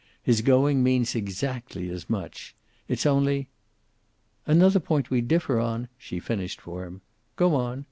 His 0.23 0.41
going 0.41 0.81
means 0.81 1.13
exactly 1.13 1.87
as 1.91 2.09
much. 2.09 2.55
It's 2.87 3.05
only" 3.05 3.49
"Another 4.51 4.79
point 4.79 5.11
we 5.11 5.21
differ 5.21 5.59
on," 5.59 5.89
she 5.95 6.17
finished 6.19 6.59
for 6.59 6.85
him. 6.85 7.01
"Go 7.35 7.53
on. 7.53 7.79